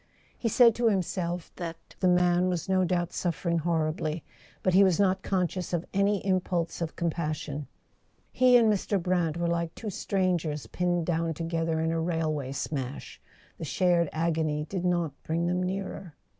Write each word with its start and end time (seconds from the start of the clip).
He 0.35 0.49
said 0.49 0.73
to 0.73 0.89
himself 0.89 1.51
that 1.57 1.77
the 1.99 2.07
man 2.07 2.47
was 2.49 2.67
no 2.67 2.83
doubt 2.83 3.11
suffer¬ 3.11 3.51
ing 3.51 3.59
horribly; 3.59 4.23
but 4.63 4.73
he 4.73 4.83
was 4.83 4.99
not 4.99 5.21
conscious 5.21 5.73
of 5.73 5.85
any 5.93 6.25
impulse 6.25 6.81
of 6.81 6.95
compassion. 6.95 7.67
He 8.31 8.57
and 8.57 8.67
Mr. 8.73 8.99
Brant 8.99 9.37
were 9.37 9.45
like 9.45 9.75
two 9.75 9.91
strangers 9.91 10.65
pinned 10.65 11.05
down 11.05 11.35
together 11.35 11.79
in 11.79 11.91
a 11.91 12.01
railway 12.01 12.51
smash: 12.51 13.21
the 13.59 13.63
shared 13.63 14.09
agony 14.11 14.65
did 14.67 14.85
not 14.85 15.13
bring 15.21 15.45
them 15.45 15.61
nearer. 15.61 16.15